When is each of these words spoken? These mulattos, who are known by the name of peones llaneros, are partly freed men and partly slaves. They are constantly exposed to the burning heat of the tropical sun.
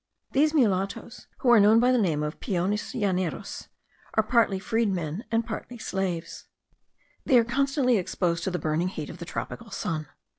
These 0.31 0.55
mulattos, 0.55 1.27
who 1.41 1.51
are 1.51 1.59
known 1.59 1.79
by 1.79 1.91
the 1.91 1.99
name 2.01 2.23
of 2.23 2.39
peones 2.39 2.95
llaneros, 2.99 3.67
are 4.15 4.23
partly 4.23 4.57
freed 4.57 4.89
men 4.89 5.23
and 5.29 5.45
partly 5.45 5.77
slaves. 5.77 6.47
They 7.23 7.37
are 7.37 7.43
constantly 7.45 7.97
exposed 7.97 8.43
to 8.45 8.49
the 8.49 8.57
burning 8.57 8.87
heat 8.87 9.11
of 9.11 9.19
the 9.19 9.25
tropical 9.25 9.69
sun. 9.69 10.07